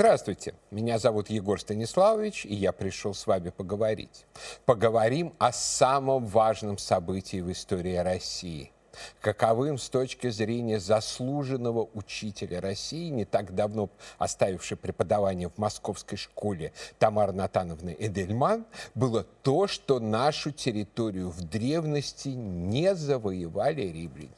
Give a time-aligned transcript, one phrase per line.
[0.00, 4.24] Здравствуйте, меня зовут Егор Станиславович, и я пришел с вами поговорить.
[4.64, 8.72] Поговорим о самом важном событии в истории России.
[9.20, 16.72] Каковым с точки зрения заслуженного учителя России, не так давно оставившей преподавание в московской школе
[16.98, 24.30] Тамары Натановны Эдельман, было то, что нашу территорию в древности не завоевали римляне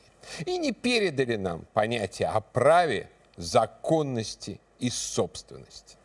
[0.45, 5.97] и не передали нам понятие о праве, законности и собственности.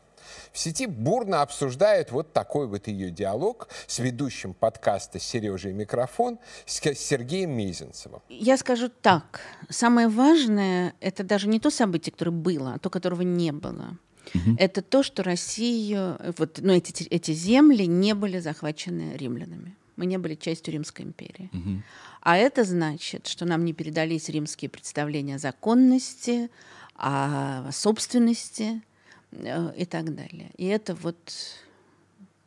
[0.51, 6.39] В сети бурно обсуждают вот такой вот ее диалог с ведущим подкаста «Сережа и микрофон»
[6.65, 8.21] с Сергеем Мезенцевым.
[8.29, 9.41] Я скажу так.
[9.69, 13.97] Самое важное– это даже не то событие, которое было, а то, которого не было.
[14.33, 14.57] Угу.
[14.59, 19.75] Это то, что Россию, вот, ну, эти, эти земли не были захвачены римлянами.
[19.95, 21.49] Мы не были частью Римской империи.
[21.53, 21.83] Угу.
[22.21, 26.49] А это значит, что нам не передались римские представления о законности,
[26.97, 28.81] о собственности
[29.31, 30.51] э, и так далее.
[30.57, 31.17] И это вот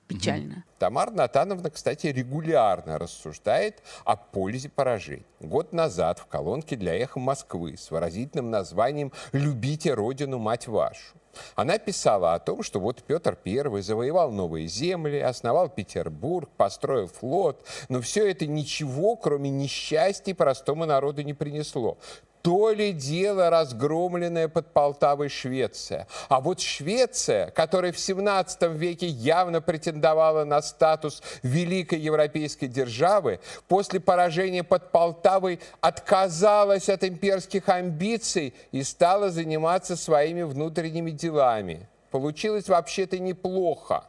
[0.06, 0.64] печально.
[0.78, 5.26] Тамара Натановна, кстати, регулярно рассуждает о пользе поражений.
[5.40, 11.14] Год назад в колонке для «Эхо Москвы» с выразительным названием «Любите Родину, мать вашу»
[11.54, 17.64] Она писала о том, что вот Петр I завоевал новые земли, основал Петербург, построил флот,
[17.88, 21.98] но все это ничего, кроме несчастья, простому народу не принесло
[22.42, 26.06] то ли дело разгромленная под Полтавой Швеция.
[26.28, 34.00] А вот Швеция, которая в 17 веке явно претендовала на статус великой европейской державы, после
[34.00, 41.88] поражения под Полтавой отказалась от имперских амбиций и стала заниматься своими внутренними делами.
[42.10, 44.04] Получилось вообще-то неплохо.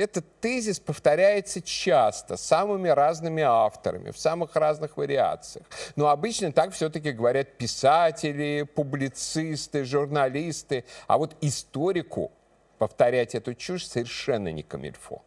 [0.00, 5.66] Этот тезис повторяется часто, самыми разными авторами, в самых разных вариациях.
[5.94, 10.84] Но обычно так все-таки говорят писатели, публицисты, журналисты.
[11.06, 12.32] А вот историку
[12.78, 15.22] повторять эту чушь совершенно не камильфо.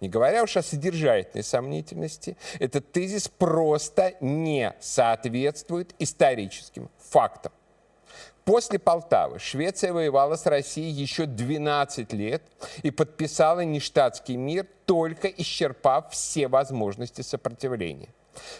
[0.00, 7.52] Не говоря уж о содержательной сомнительности, этот тезис просто не соответствует историческим фактам.
[8.48, 12.42] После Полтавы Швеция воевала с Россией еще 12 лет
[12.82, 18.08] и подписала нештатский мир, только исчерпав все возможности сопротивления.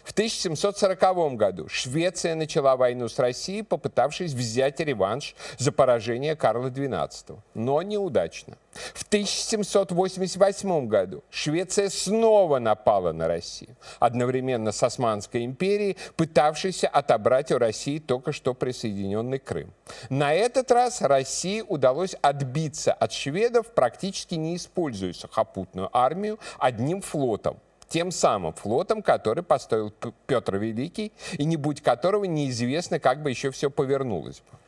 [0.05, 7.39] В 1740 году Швеция начала войну с Россией, попытавшись взять реванш за поражение Карла XII,
[7.55, 8.57] но неудачно.
[8.95, 17.59] В 1788 году Швеция снова напала на Россию, одновременно с Османской империей, пытавшейся отобрать у
[17.59, 19.73] России только что присоединенный Крым.
[20.11, 27.59] На этот раз России удалось отбиться от шведов, практически не используя сухопутную армию, одним флотом
[27.89, 29.93] тем самым флотом, который построил
[30.27, 34.59] Петр Великий, и не будь которого неизвестно, как бы еще все повернулось бы.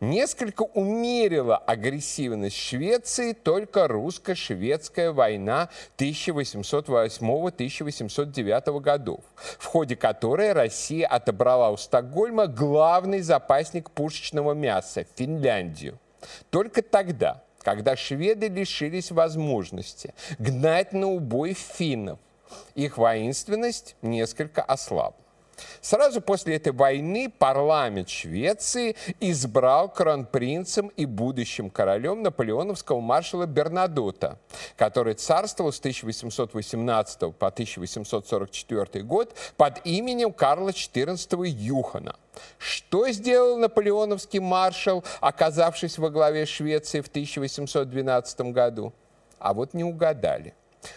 [0.00, 9.20] Несколько умерила агрессивность Швеции только русско-шведская война 1808-1809 годов,
[9.58, 16.00] в ходе которой Россия отобрала у Стокгольма главный запасник пушечного мяса– Финляндию.
[16.50, 22.18] Только тогда, когда шведы лишились возможности гнать на убой финнов,
[22.74, 25.24] их воинственность несколько ослабла.
[25.80, 34.38] Сразу после этой войны парламент Швеции избрал кронпринцем и будущим королем наполеоновского маршала Бернадота,
[34.76, 42.16] который царствовал с 1818 по 1844 год под именем Карла XIV Юхана.
[42.58, 48.92] Что сделал наполеоновский маршал, оказавшись во главе Швеции в 1812 году?
[49.38, 50.54] А вот не угадали.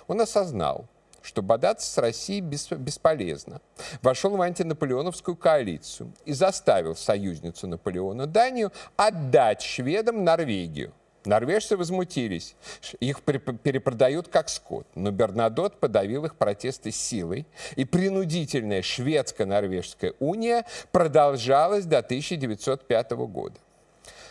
[0.08, 0.86] Он осознал–
[1.28, 3.62] что бодаться с Россией бесполезно.
[4.02, 10.94] Вошел в антинаполеоновскую коалицию и заставил союзницу Наполеона Данию отдать шведам Норвегию.
[11.26, 12.56] Норвежцы возмутились.
[13.02, 14.88] Их перепродают как скот.
[14.96, 17.46] Но Бернадот подавил их протесты силой.
[17.76, 23.60] И принудительная шведско-норвежская уния продолжалась до 1905 года.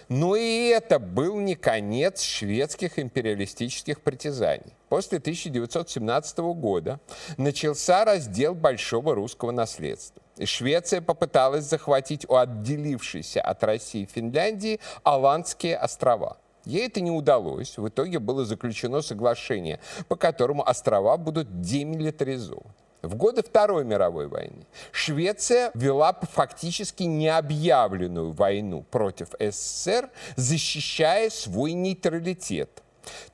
[0.08, 4.72] Но и это был не конец шведских империалистических притязаний.
[4.88, 7.00] После 1917 года
[7.36, 10.22] начался раздел большого русского наследства.
[10.44, 16.36] Швеция попыталась захватить у отделившейся от России Финляндии Аландские острова.
[16.64, 17.78] Ей это не удалось.
[17.78, 22.74] В итоге было заключено соглашение, по которому острова будут демилитаризованы.
[23.02, 32.82] В годы Второй мировой войны Швеция вела фактически необъявленную войну против СССР, защищая свой нейтралитет,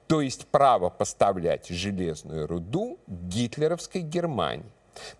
[0.06, 4.70] то есть право поставлять железную руду гитлеровской Германии.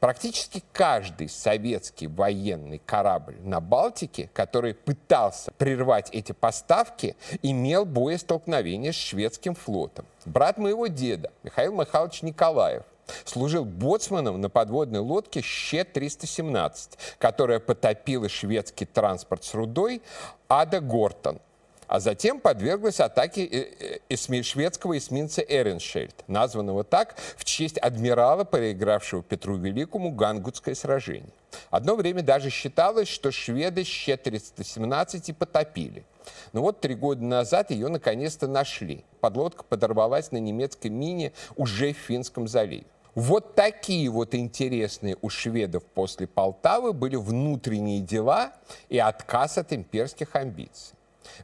[0.00, 8.96] Практически каждый советский военный корабль на Балтике, который пытался прервать эти поставки, имел боестолкновение с
[8.96, 10.04] шведским флотом.
[10.24, 12.82] Брат моего деда, Михаил Михайлович Николаев,
[13.24, 20.02] служил боцманом на подводной лодке Щ-317, которая потопила шведский транспорт с рудой
[20.48, 21.40] Ада Гортон–
[21.92, 29.22] а затем подверглась атаке э, э, шведского эсминца Эреншельд, названного так в честь адмирала, проигравшего
[29.22, 31.28] Петру Великому Гангутское сражение.
[31.68, 36.06] Одно время даже считалось, что шведы Щ-317 и потопили.
[36.54, 39.04] Но вот три года назад ее наконец-то нашли.
[39.20, 42.86] Подлодка подорвалась на немецкой мине уже в Финском заливе.
[43.14, 48.54] Вот такие вот интересные у шведов после Полтавы были внутренние дела
[48.88, 50.96] и отказ от имперских амбиций.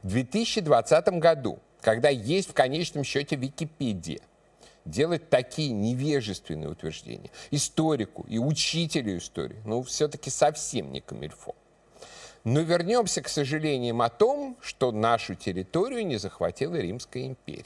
[0.03, 4.21] В 2020 году, когда есть в конечном счете Википедия,
[4.85, 11.55] делать такие невежественные утверждения историку и учителю истории, ну, все-таки совсем не камильфо.
[12.43, 17.65] Но вернемся к сожалениям о том, что нашу территорию не захватила Римская империя.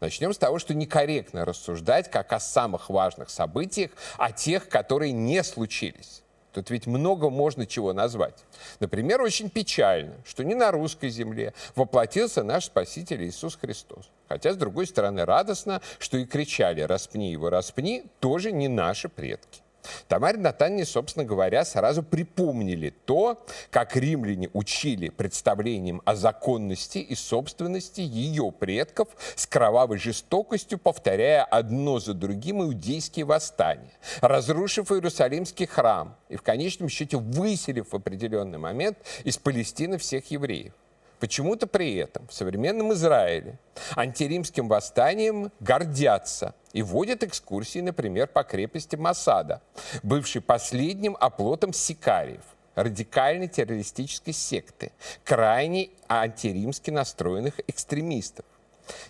[0.00, 5.42] Начнем с того, что некорректно рассуждать как о самых важных событиях, о тех, которые не
[5.42, 6.23] случились.
[6.54, 8.44] Тут ведь много можно чего назвать.
[8.78, 14.08] Например, очень печально, что не на русской земле воплотился наш Спаситель Иисус Христос.
[14.28, 19.63] Хотя, с другой стороны, радостно, что и кричали «распни его, распни» тоже не наши предки.
[20.08, 28.00] Тамаре Натальне, собственно говоря, сразу припомнили то, как римляне учили представлением о законности и собственности
[28.00, 36.36] ее предков с кровавой жестокостью, повторяя одно за другим иудейские восстания, разрушив Иерусалимский храм и
[36.36, 40.72] в конечном счете выселив в определенный момент из Палестины всех евреев.
[41.24, 43.58] Почему-то при этом в современном Израиле
[43.96, 49.62] антиримским восстанием гордятся и водят экскурсии, например, по крепости Масада,
[50.02, 52.42] бывшей последним оплотом сикариев,
[52.74, 54.92] радикальной террористической секты,
[55.24, 58.44] крайне антиримски настроенных экстремистов.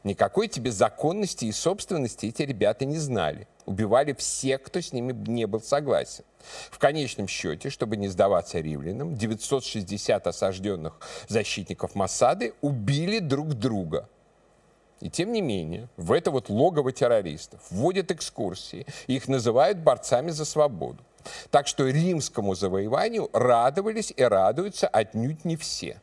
[0.03, 3.49] Никакой тебе законности и собственности эти ребята не знали.
[3.67, 6.25] Убивали всех, кто с ними не был согласен.
[6.71, 10.99] В конечном счете, чтобы не сдаваться римлянам, 960 осажденных
[11.29, 14.09] защитников Масады убили друг друга.
[15.00, 20.31] И тем не менее, в это вот логово террористов вводят экскурсии, и их называют борцами
[20.31, 21.03] за свободу.
[21.50, 26.00] Так что римскому завоеванию радовались и радуются отнюдь не все.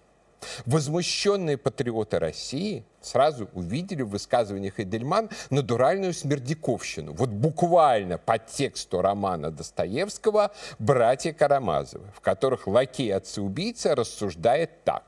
[0.65, 7.13] Возмущенные патриоты России сразу увидели в высказываниях Эдельман натуральную смердяковщину.
[7.13, 15.03] Вот буквально по тексту романа Достоевского «Братья Карамазовы», в которых лакей отца-убийца рассуждает так.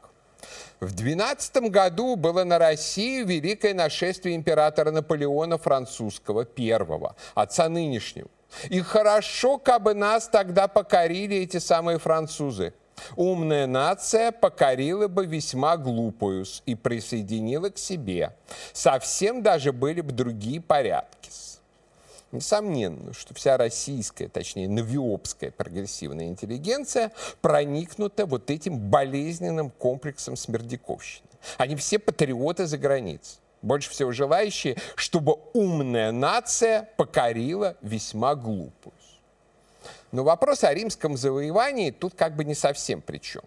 [0.79, 8.27] В 12 году было на Россию великое нашествие императора Наполеона Французского, первого, отца нынешнего.
[8.69, 12.73] И хорошо, как бы нас тогда покорили эти самые французы.
[13.15, 18.35] Умная нация покорила бы весьма глупую и присоединила к себе.
[18.73, 21.23] Совсем даже были бы другие порядки.
[22.33, 27.11] Несомненно, что вся российская, точнее, новиопская прогрессивная интеллигенция
[27.41, 31.27] проникнута вот этим болезненным комплексом смердяковщины.
[31.59, 33.37] Они все патриоты за границей.
[33.61, 38.93] Больше всего желающие, чтобы умная нация покорила весьма глупую.
[40.13, 43.41] Но вопрос о римском завоевании тут как бы не совсем при чем.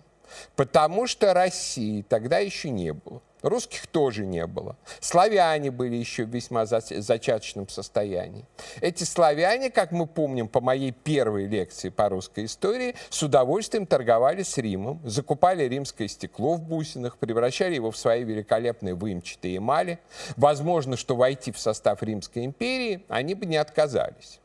[0.56, 3.22] Потому что России тогда еще не было.
[3.42, 4.76] Русских тоже не было.
[4.98, 8.44] Славяне были еще в весьма зачаточном состоянии.
[8.80, 14.42] Эти славяне, как мы помним по моей первой лекции по русской истории, с удовольствием торговали
[14.42, 20.00] с Римом, закупали римское стекло в бусинах, превращали его в свои великолепные выемчатые эмали.
[20.36, 24.40] Возможно, что войти в состав Римской империи они бы не отказались.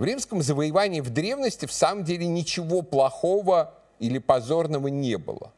[0.00, 5.52] В римском завоевании в древности в самом деле ничего плохого или позорного не было.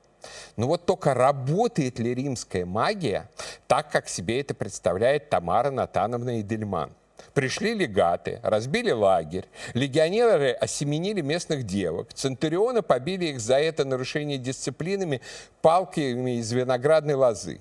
[0.57, 3.31] Но вот только работает ли римская магия
[3.69, 6.91] так, как себе это представляет Тамара Натановна и Дельман?
[7.35, 9.45] Пришли легаты, разбили лагерь,
[9.75, 15.21] легионеры осеменили местных девок, центурионы побили их за это нарушение дисциплинами
[15.61, 17.61] палками из виноградной лозы.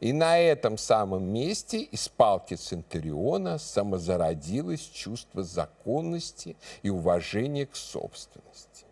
[0.00, 8.84] И на этом самом месте из палки Центуриона самозародилось чувство законности и уважения к собственности.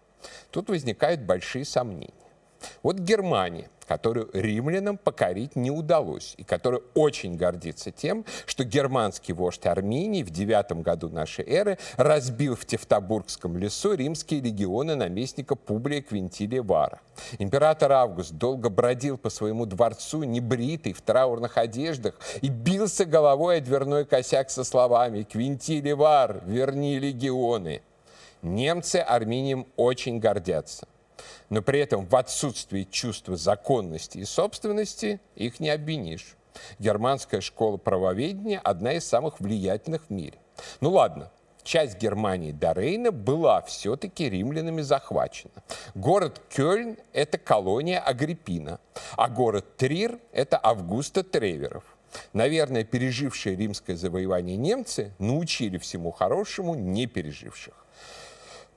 [0.51, 2.13] Тут возникают большие сомнения.
[2.83, 9.67] Вот Германия, которую римлянам покорить не удалось, и которая очень гордится тем, что германский вождь
[9.67, 16.63] Армении в девятом году нашей эры разбил в Тевтобургском лесу римские легионы наместника Публия Квинтилия
[16.63, 17.01] Вара.
[17.39, 23.61] Император Август долго бродил по своему дворцу, небритый, в траурных одеждах, и бился головой о
[23.61, 27.83] дверной косяк со словами «Квинтилий Вар, верни легионы!»
[28.43, 30.87] Немцы Армением очень гордятся.
[31.51, 36.37] Но при этом в отсутствии чувства законности и собственности их не обвинишь.
[36.79, 40.39] Германская школа правоведения– одна из самых влиятельных в мире.
[40.81, 41.31] Ну ладно,
[41.65, 45.63] часть Германии до Рейна была все-таки римлянами захвачена.
[45.95, 48.79] Город Кёльн– это колония Агриппина,
[49.17, 51.85] а город Трир– это Августа Треверов.
[52.33, 57.75] Наверное, пережившие римское завоевание немцы научили всему хорошему не переживших.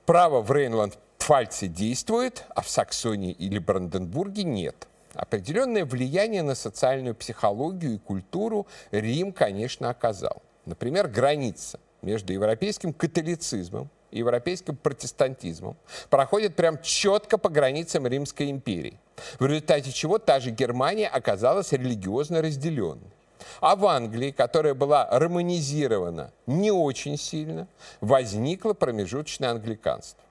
[0.08, 4.88] Право в Рейнланд-Пфальце действует, а в Саксонии или Бранденбурге нет.
[5.12, 10.42] Определенное влияние на социальную психологию и культуру Рим, конечно, оказал.
[10.64, 15.76] Например, граница между европейским католицизмом и европейским протестантизмом
[16.08, 18.98] проходит прям четко по границам Римской империи,
[19.38, 23.12] в результате чего та же Германия оказалась религиозно разделенной.
[23.60, 27.68] А в Англии, которая была романизирована не очень сильно,
[28.00, 30.22] возникло промежуточное англиканство.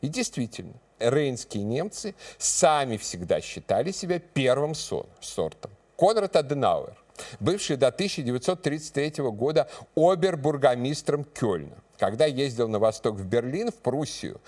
[0.00, 5.70] И действительно, рейнские немцы сами всегда считали себя первым сортом.
[5.96, 6.96] Конрад Аденауэр,
[7.40, 14.40] бывший до 1933 года обербургомистром Кёльна, когда ездил на восток в Берлин, в Пруссию,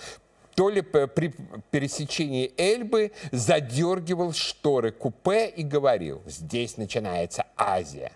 [0.55, 1.35] то ли при
[1.71, 8.13] пересечении Эльбы задергивал шторы купе и говорил, здесь начинается Азия.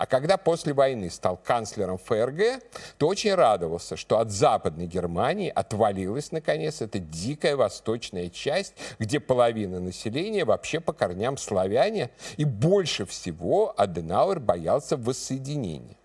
[0.00, 2.62] А когда после войны стал канцлером ФРГ,
[2.96, 9.78] то очень радовался, что от Западной Германии отвалилась, наконец, эта дикая восточная часть, где половина
[9.78, 12.08] населения вообще по корням славяне,
[12.38, 15.99] и больше всего Аденауэр боялся воссоединения.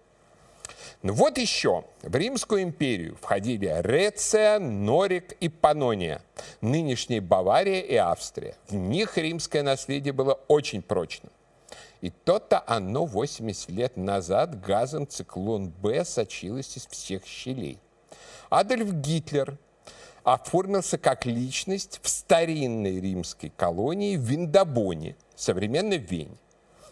[1.02, 1.84] Ну вот еще.
[2.02, 6.22] В Римскую империю входили Реция, Норик и Панония,
[6.62, 8.56] нынешняя Бавария и Австрия.
[8.68, 11.32] В них римское наследие было очень прочным.
[12.02, 17.80] И то-то оно 80 лет назад газом циклон Б сочилось из всех щелей.
[18.50, 19.58] Адольф Гитлер
[20.24, 26.38] оформился как личность в старинной римской колонии Виндабоне, современной Вене.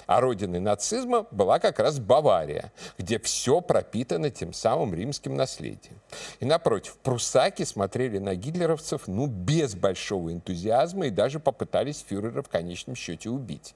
[0.05, 5.99] А родиной нацизма была как раз Бавария, где все пропитано тем самым римским наследием.
[6.39, 12.49] И напротив, прусаки смотрели на гитлеровцев ну, без большого энтузиазма и даже попытались фюрера в
[12.49, 13.75] конечном счете убить.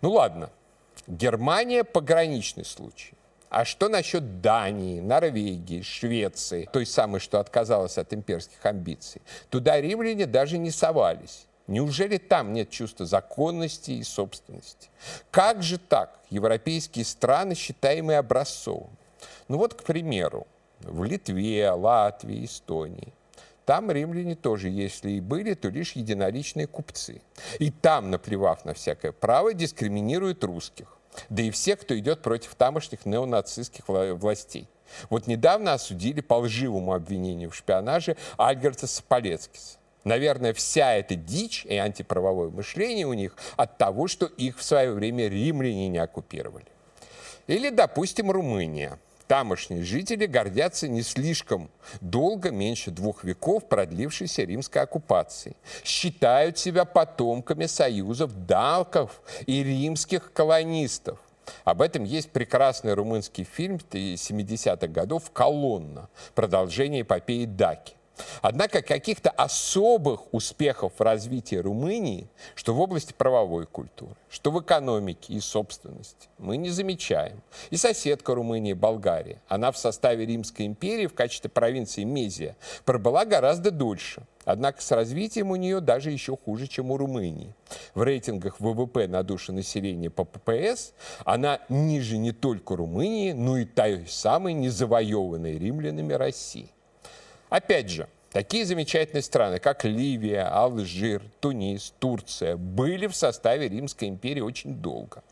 [0.00, 0.50] Ну ладно,
[1.06, 3.14] Германия пограничный случай.
[3.52, 9.20] А что насчет Дании, Норвегии, Швеции, той самой, что отказалась от имперских амбиций?
[9.50, 11.46] Туда римляне даже не совались.
[11.72, 14.90] Неужели там нет чувства законности и собственности?
[15.30, 18.94] Как же так европейские страны, считаемые образцовыми?
[19.48, 20.46] Ну вот, к примеру,
[20.80, 23.14] в Литве, Латвии, Эстонии.
[23.64, 27.22] Там римляне тоже, если и были, то лишь единоличные купцы.
[27.58, 30.98] И там, наплевав на всякое право, дискриминируют русских.
[31.30, 34.68] Да и всех, кто идет против тамошних неонацистских властей.
[35.08, 39.78] Вот недавно осудили по лживому обвинению в шпионаже Альгерта Саполецкиса.
[40.04, 44.92] Наверное, вся эта дичь и антиправовое мышление у них от того, что их в свое
[44.92, 46.66] время римляне не оккупировали.
[47.46, 48.98] Или, допустим, Румыния.
[49.28, 55.56] Тамошние жители гордятся не слишком долго, меньше двух веков продлившейся римской оккупации.
[55.84, 61.18] Считают себя потомками союзов далков и римских колонистов.
[61.64, 67.94] Об этом есть прекрасный румынский фильм 70-х годов «Колонна», продолжение эпопеи Даки.
[68.40, 75.32] Однако каких-то особых успехов в развитии Румынии, что в области правовой культуры, что в экономике
[75.32, 77.42] и собственности, мы не замечаем.
[77.70, 83.70] И соседка Румынии, Болгария, она в составе Римской империи в качестве провинции Мезия пробыла гораздо
[83.70, 84.22] дольше.
[84.44, 87.54] Однако с развитием у нее даже еще хуже, чем у Румынии.
[87.94, 90.92] В рейтингах ВВП на душу населения по ППС
[91.24, 96.68] она ниже не только Румынии, но и той самой незавоеванной римлянами России.
[97.52, 104.40] Опять же, Такие замечательные страны, как Ливия, Алжир, Тунис, Турция, были в составе Римской империи
[104.40, 105.22] очень долго.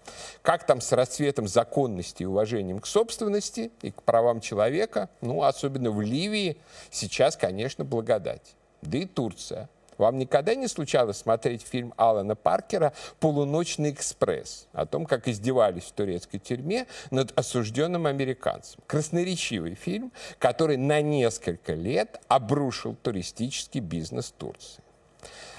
[0.42, 5.90] Как там с расцветом законности и уважением к собственности и к правам человека, ну, особенно
[5.90, 6.58] в Ливии,
[6.90, 8.54] сейчас, конечно, благодать.
[8.82, 15.06] Да и Турция– вам никогда не случалось смотреть фильм Алана Паркера «Полуночный экспресс» о том,
[15.06, 18.80] как издевались в турецкой тюрьме над осужденным американцем?
[18.86, 24.82] Красноречивый фильм, который на несколько лет обрушил туристический бизнес Турции.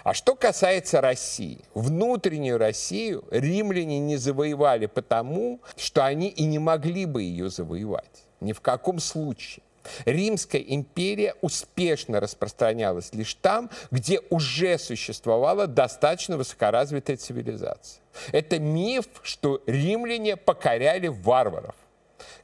[0.03, 7.05] А что касается России, внутреннюю Россию римляне не завоевали потому, что они и не могли
[7.05, 8.23] бы ее завоевать.
[8.39, 9.63] Ни в каком случае.
[10.05, 18.01] Римская империя успешно распространялась лишь там, где уже существовала достаточно высокоразвитая цивилизация.
[18.31, 21.75] Это миф, что римляне покоряли варваров.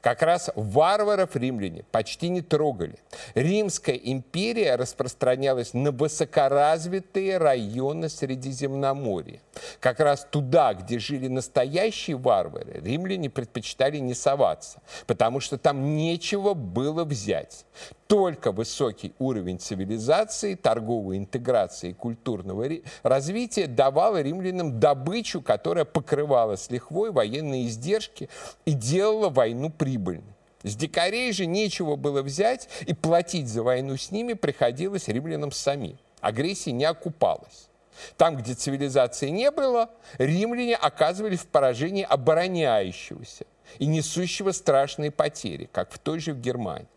[0.01, 2.97] Как раз варваров римляне почти не трогали.
[3.35, 9.41] Римская империя распространялась на высокоразвитые районы Средиземноморья.
[9.79, 16.53] Как раз туда, где жили настоящие варвары, римляне предпочитали не соваться, потому что там нечего
[16.53, 17.65] было взять.
[18.07, 22.65] Только высокий уровень цивилизации, торговой интеграции и культурного
[23.03, 28.29] развития давал римлянам добычу, которая покрывала с лихвой военные издержки
[28.65, 30.35] и делала войну прибыльной.
[30.63, 35.97] С дикарей же нечего было взять, и платить за войну с ними приходилось римлянам самим.
[36.19, 37.69] Агрессия не окупалась.
[38.15, 43.45] Там, где цивилизации не было, римляне оказывались в поражении обороняющегося
[43.79, 46.87] и несущего страшные потери, как в той же в Германии.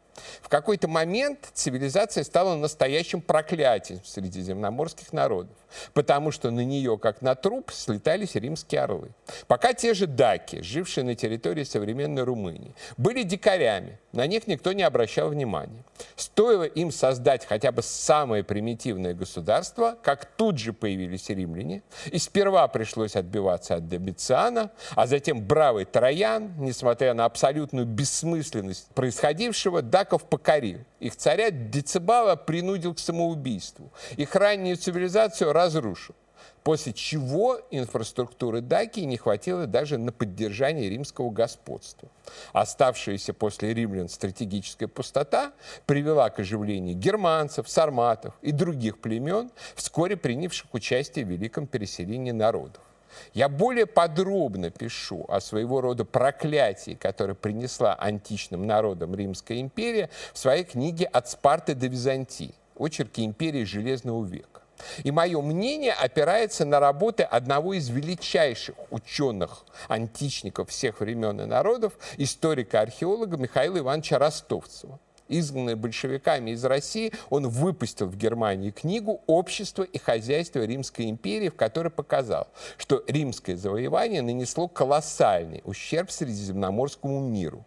[0.42, 5.56] В какой-то момент цивилизация стала настоящим проклятием средиземноморских народов,
[5.94, 9.10] потому что на нее, как на труп, слетались римские орлы.
[9.46, 14.82] Пока те же даки, жившие на территории современной Румынии, были дикарями, на них никто не
[14.82, 15.84] обращал внимания.
[16.16, 22.66] Стоило им создать хотя бы самое примитивное государство, как тут же появились римляне, и сперва
[22.68, 30.80] пришлось отбиваться от Домициана, а затем бравый Троян, несмотря на абсолютную бессмысленность происходившего, даков покорил.
[30.98, 33.90] Их царя Децибала принудил к самоубийству.
[34.16, 36.14] Их раннюю цивилизацию разрушил
[36.62, 42.08] после чего инфраструктуры Дакии не хватило даже на поддержание римского господства.
[42.52, 45.52] Оставшаяся после римлян стратегическая пустота
[45.86, 52.82] привела к оживлению германцев, сарматов и других племен, вскоре принявших участие в великом переселении народов.
[53.34, 60.38] Я более подробно пишу о своего рода проклятии, которое принесла античным народам Римская империя в
[60.38, 62.54] своей книге «От Спарты до Византии.
[62.78, 64.60] Очерки империи Железного века».
[65.04, 71.92] И мое мнение опирается на работы одного из величайших ученых, античников всех времен и народов,
[72.16, 74.98] историка-археолога Михаила Ивановича Ростовцева.
[75.30, 81.54] Изгнанный большевиками из России, он выпустил в Германии книгу «Общество и хозяйство Римской империи», в
[81.54, 87.64] которой показал, что римское завоевание нанесло колоссальный ущерб Средиземноморскому миру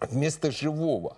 [0.00, 1.16] вместо живого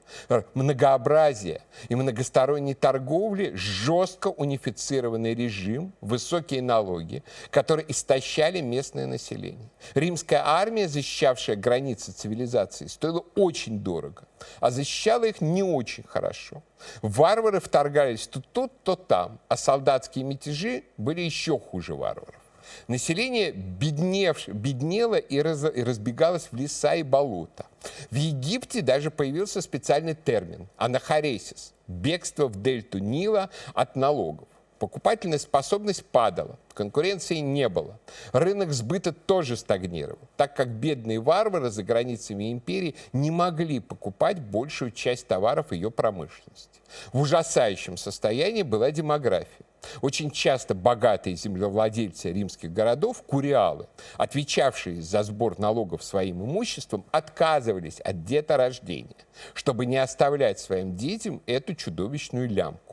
[0.55, 9.69] многообразия и многосторонней торговли жестко унифицированный режим, высокие налоги, которые истощали местное население.
[9.95, 14.25] Римская армия, защищавшая границы цивилизации, стоила очень дорого,
[14.61, 16.62] а защищала их не очень хорошо.
[17.03, 22.47] Варвары вторгались то тут, то там, а солдатские мятежи были еще хуже варваров.
[22.87, 27.66] Население бедневш, беднело и, раз, и разбегалось в леса и болота.
[28.11, 34.48] В Египте даже появился специальный термин– анахаресис– бегство в дельту Нила от налогов.
[34.79, 37.99] Покупательная способность падала, конкуренции не было.
[38.33, 44.93] Рынок сбыта тоже стагнировал, так как бедные варвары за границами империи не могли покупать большую
[44.93, 46.81] часть товаров ее промышленности.
[47.12, 49.67] В ужасающем состоянии была демография.
[50.01, 58.25] Очень часто богатые землевладельцы римских городов, куриалы, отвечавшие за сбор налогов своим имуществом, отказывались от
[58.25, 59.17] деторождения,
[59.55, 62.88] чтобы не оставлять своим детям эту чудовищную лямку.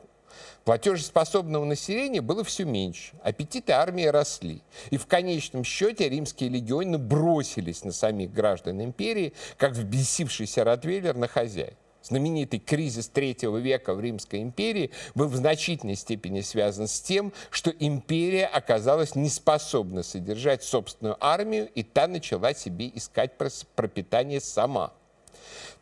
[0.66, 4.62] Платежеспособного населения было все меньше, аппетиты армии росли.
[4.90, 11.28] И в конечном счете римские легионы бросились на самих граждан империи, как взбесившийся Ротвейлер на
[11.28, 11.74] хозяев.
[12.02, 17.70] Знаменитый кризис третьего века в Римской империи был в значительной степени связан с тем, что
[17.70, 24.92] империя оказалась неспособна содержать собственную армию, и та начала себе искать пропитание сама.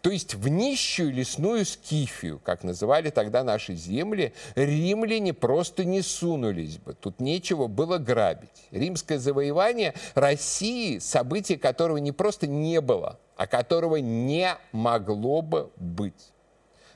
[0.04, 6.76] То есть в нищую лесную скифию, как называли тогда наши земли, римляне просто не сунулись
[6.76, 6.92] бы.
[6.92, 8.68] Тут нечего было грабить.
[8.70, 16.34] Римское завоевание России, событие которого не просто не было, а которого не могло бы быть.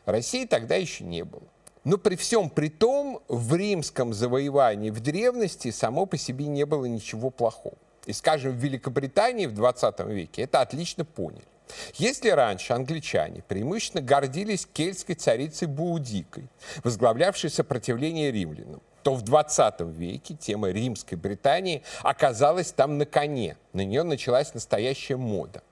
[0.04, 1.48] России тогда еще не было.
[1.84, 6.84] Но при всем при том, в римском завоевании в древности само по себе не было
[6.84, 7.78] ничего плохого.
[8.04, 11.46] И, скажем, в Великобритании в 20 веке это отлично поняли.
[11.94, 16.48] Если раньше англичане преимущественно гордились кельтской царицей Буудикой,
[16.84, 23.56] возглавлявшей сопротивление римлянам, то в 20 веке тема римской Британии оказалась там на коне.
[23.72, 25.62] На нее началась настоящая мода.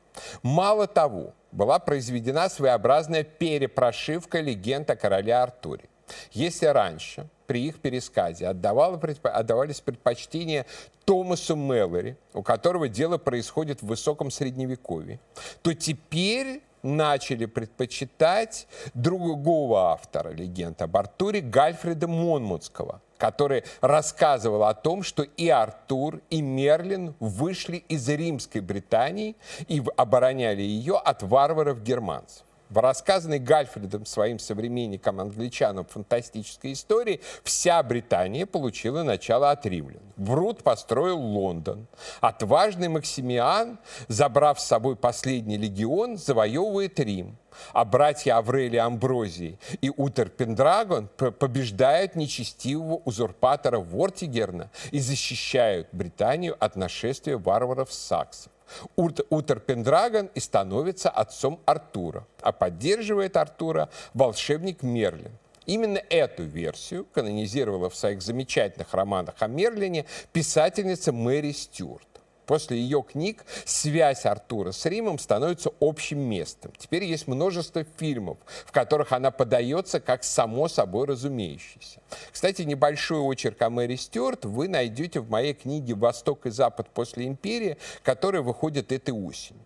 [0.42, 5.88] Мало того, была произведена своеобразная перепрошивка легенд о короле Артуре.
[6.32, 10.66] Если раньше при их пересказе отдавало, отдавались предпочтения
[11.04, 15.20] Томасу Меллори, у которого дело происходит в высоком средневековье,
[15.62, 25.02] то теперь начали предпочитать другого автора легенд об Артуре Гальфреда Монмутского, который рассказывал о том,
[25.02, 29.36] что и Артур, и Мерлин вышли из римской Британии
[29.68, 32.45] и обороняли ее от варваров-германцев.
[32.68, 40.02] В рассказанной Гальфредом своим современникам англичанам фантастической истории вся Британия получила начало от римлян.
[40.16, 41.86] Брут построил Лондон.
[42.20, 47.36] Отважный Максимиан, забрав с собой последний легион, завоевывает Рим.
[47.72, 56.76] А братья Аврелий Амброзий и Утер Пендрагон побеждают нечестивого узурпатора Вортигерна и защищают Британию от
[56.76, 58.52] нашествия варваров-саксов.
[58.96, 65.32] Утер Пендрагон и становится отцом Артура, а поддерживает Артура волшебник Мерлин.
[65.66, 72.06] Именно эту версию канонизировала в своих замечательных романах о Мерлине писательница Мэри Стюарт.
[72.46, 76.72] После ее книг связь Артура с Римом становится общим местом.
[76.78, 82.00] Теперь есть множество фильмов, в которых она подается как само собой разумеющееся.
[82.30, 87.26] Кстати, небольшой очерк о Мэри Стюарт вы найдете в моей книге «Восток и Запад после
[87.26, 89.64] империи», которая выходит этой осенью.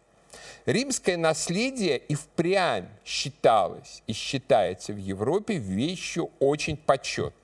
[0.66, 7.39] Римское наследие и впрямь считалось и считается в Европе вещью очень почетной.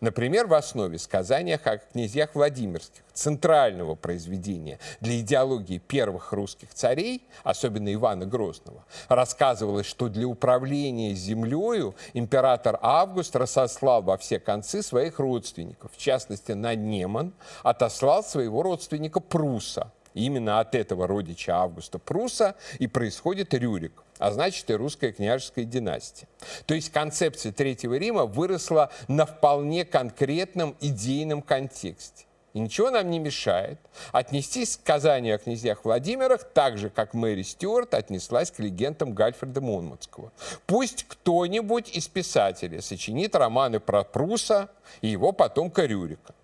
[0.00, 7.92] Например, в основе сказания о князьях Владимирских, центрального произведения для идеологии первых русских царей, особенно
[7.92, 15.92] Ивана Грозного, рассказывалось, что для управления землею император Август рассослал во все концы своих родственников.
[15.92, 22.86] В частности, на Неман отослал своего родственника Пруса– Именно от этого родича Августа Пруса и
[22.86, 26.28] происходит Рюрик, а значит и русская княжеская династия.
[26.66, 32.26] То есть концепция Третьего Рима выросла на вполне конкретном идейном контексте.
[32.52, 33.78] И ничего нам не мешает
[34.12, 39.62] отнестись к сказанию о князьях Владимирах так же, как Мэри Стюарт отнеслась к легендам Гальфреда
[39.62, 40.32] Монмутского.
[40.66, 44.68] Пусть кто-нибудь из писателей сочинит романы про Пруса
[45.00, 46.34] и его потомка Рюрика.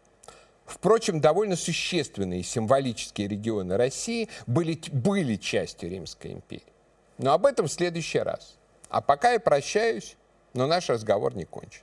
[0.68, 6.62] Впрочем, довольно существенные символические регионы России были, были частью Римской империи.
[7.16, 8.58] Но об этом в следующий раз.
[8.90, 10.16] А пока я прощаюсь,
[10.52, 11.82] но наш разговор не кончен.